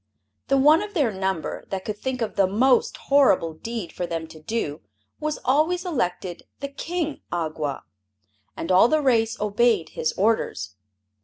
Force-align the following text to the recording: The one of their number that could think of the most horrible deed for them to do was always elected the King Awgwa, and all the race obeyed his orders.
The 0.47 0.57
one 0.57 0.81
of 0.81 0.95
their 0.95 1.11
number 1.11 1.63
that 1.69 1.85
could 1.85 1.99
think 1.99 2.23
of 2.23 2.35
the 2.35 2.47
most 2.47 2.97
horrible 2.97 3.53
deed 3.53 3.93
for 3.93 4.07
them 4.07 4.25
to 4.29 4.39
do 4.41 4.81
was 5.19 5.37
always 5.45 5.85
elected 5.85 6.41
the 6.59 6.69
King 6.69 7.21
Awgwa, 7.31 7.83
and 8.57 8.71
all 8.71 8.87
the 8.87 8.99
race 8.99 9.39
obeyed 9.39 9.89
his 9.89 10.11
orders. 10.13 10.73